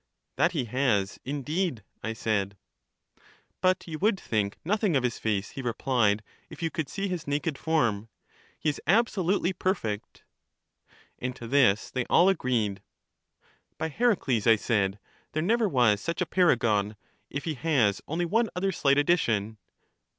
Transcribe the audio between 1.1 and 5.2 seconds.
indeed, I said. But you would think nothing of his